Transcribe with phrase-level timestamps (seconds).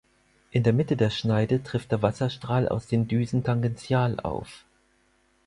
[0.49, 4.65] In der Mitte der Schneide trifft der Wasserstrahl aus den Düsen tangential auf.